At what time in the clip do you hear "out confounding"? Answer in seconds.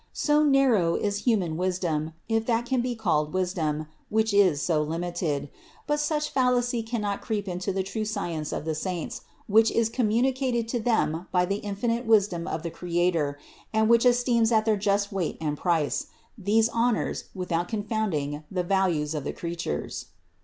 17.51-18.43